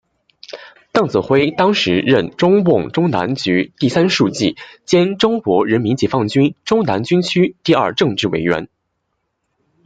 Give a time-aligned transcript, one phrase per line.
[0.91, 8.67] 邓子恢当时任中共中南局第三书记兼中国人民解放军中南军区第二政治委员。